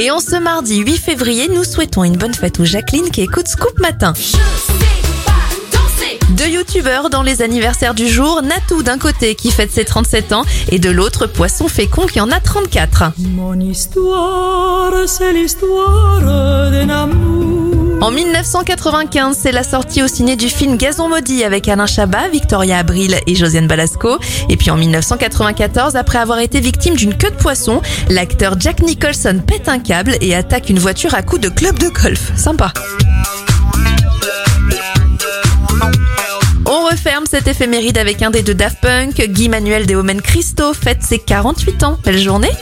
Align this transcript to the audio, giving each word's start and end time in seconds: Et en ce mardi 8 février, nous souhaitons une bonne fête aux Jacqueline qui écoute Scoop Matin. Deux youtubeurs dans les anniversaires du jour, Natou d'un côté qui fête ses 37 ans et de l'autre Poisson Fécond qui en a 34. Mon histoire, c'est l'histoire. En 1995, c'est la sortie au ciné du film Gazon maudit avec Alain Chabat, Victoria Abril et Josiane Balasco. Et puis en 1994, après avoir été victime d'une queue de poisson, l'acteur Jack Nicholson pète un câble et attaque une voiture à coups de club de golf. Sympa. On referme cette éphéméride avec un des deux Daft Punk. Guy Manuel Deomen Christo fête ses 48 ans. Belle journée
Et 0.00 0.12
en 0.12 0.20
ce 0.20 0.36
mardi 0.36 0.76
8 0.76 0.96
février, 0.96 1.48
nous 1.48 1.64
souhaitons 1.64 2.04
une 2.04 2.16
bonne 2.16 2.32
fête 2.32 2.60
aux 2.60 2.64
Jacqueline 2.64 3.10
qui 3.10 3.22
écoute 3.22 3.48
Scoop 3.48 3.80
Matin. 3.80 4.12
Deux 6.30 6.46
youtubeurs 6.46 7.10
dans 7.10 7.24
les 7.24 7.42
anniversaires 7.42 7.94
du 7.94 8.06
jour, 8.06 8.42
Natou 8.42 8.84
d'un 8.84 8.98
côté 8.98 9.34
qui 9.34 9.50
fête 9.50 9.72
ses 9.72 9.84
37 9.84 10.32
ans 10.32 10.44
et 10.70 10.78
de 10.78 10.88
l'autre 10.88 11.26
Poisson 11.26 11.66
Fécond 11.66 12.06
qui 12.06 12.20
en 12.20 12.30
a 12.30 12.38
34. 12.38 13.10
Mon 13.18 13.58
histoire, 13.58 14.92
c'est 15.08 15.32
l'histoire. 15.32 16.67
En 18.08 18.10
1995, 18.10 19.36
c'est 19.38 19.52
la 19.52 19.62
sortie 19.62 20.02
au 20.02 20.08
ciné 20.08 20.34
du 20.34 20.48
film 20.48 20.78
Gazon 20.78 21.10
maudit 21.10 21.44
avec 21.44 21.68
Alain 21.68 21.84
Chabat, 21.84 22.30
Victoria 22.30 22.78
Abril 22.78 23.14
et 23.26 23.34
Josiane 23.34 23.66
Balasco. 23.66 24.18
Et 24.48 24.56
puis 24.56 24.70
en 24.70 24.78
1994, 24.78 25.94
après 25.94 26.16
avoir 26.16 26.38
été 26.38 26.58
victime 26.58 26.96
d'une 26.96 27.14
queue 27.18 27.28
de 27.28 27.36
poisson, 27.36 27.82
l'acteur 28.08 28.58
Jack 28.58 28.80
Nicholson 28.80 29.42
pète 29.46 29.68
un 29.68 29.78
câble 29.78 30.16
et 30.22 30.34
attaque 30.34 30.70
une 30.70 30.78
voiture 30.78 31.14
à 31.14 31.20
coups 31.20 31.42
de 31.42 31.50
club 31.50 31.78
de 31.78 31.88
golf. 31.88 32.32
Sympa. 32.34 32.72
On 36.64 36.86
referme 36.86 37.26
cette 37.26 37.46
éphéméride 37.46 37.98
avec 37.98 38.22
un 38.22 38.30
des 38.30 38.40
deux 38.40 38.54
Daft 38.54 38.80
Punk. 38.80 39.20
Guy 39.20 39.50
Manuel 39.50 39.86
Deomen 39.86 40.22
Christo 40.22 40.72
fête 40.72 41.02
ses 41.02 41.18
48 41.18 41.82
ans. 41.82 41.98
Belle 42.02 42.18
journée 42.18 42.52